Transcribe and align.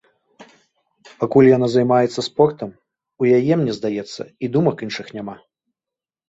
Пакуль 1.23 1.49
яна 1.49 1.67
займаецца 1.73 2.21
спортам, 2.29 2.69
у 3.25 3.29
яе, 3.37 3.53
мне 3.61 3.73
здаецца, 3.81 4.21
і 4.33 4.45
думак 4.57 4.77
іншых 4.89 5.07
няма. 5.21 5.37